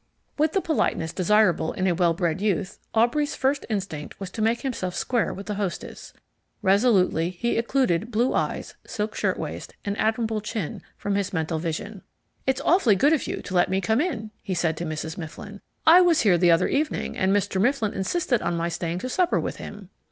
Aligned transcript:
With 0.35 0.53
the 0.53 0.61
politeness 0.61 1.13
desirable 1.13 1.73
in 1.73 1.85
a 1.85 1.93
well 1.93 2.15
bred 2.15 2.41
youth, 2.41 2.79
Aubrey's 2.95 3.35
first 3.35 3.67
instinct 3.69 4.19
was 4.19 4.31
to 4.31 4.41
make 4.41 4.61
himself 4.61 4.95
square 4.95 5.31
with 5.31 5.45
the 5.45 5.53
hostess. 5.61 6.11
Resolutely 6.63 7.29
he 7.29 7.55
occluded 7.55 8.09
blue 8.09 8.33
eyes, 8.33 8.73
silk 8.83 9.13
shirtwaist, 9.13 9.75
and 9.85 9.95
admirable 9.99 10.41
chin 10.41 10.81
from 10.97 11.13
his 11.13 11.33
mental 11.33 11.59
vision. 11.59 12.01
"It's 12.47 12.61
awfully 12.61 12.95
good 12.95 13.13
of 13.13 13.27
you 13.27 13.43
to 13.43 13.53
let 13.53 13.69
me 13.69 13.79
come 13.79 14.01
in," 14.01 14.31
he 14.41 14.55
said 14.55 14.75
to 14.77 14.85
Mrs. 14.85 15.19
Mifflin. 15.19 15.61
"I 15.85 16.01
was 16.01 16.21
here 16.21 16.39
the 16.39 16.49
other 16.49 16.67
evening 16.67 17.15
and 17.15 17.31
Mr. 17.31 17.61
Mifflin 17.61 17.93
insisted 17.93 18.41
on 18.41 18.57
my 18.57 18.69
staying 18.69 18.97
to 19.05 19.07
supper 19.07 19.39
with 19.39 19.57
him." 19.57 19.91